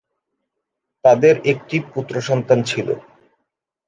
তাদের 1.03 1.35
একটি 1.43 1.77
পুত্রসন্তান 1.93 2.59
ছিলঃ 2.63 2.89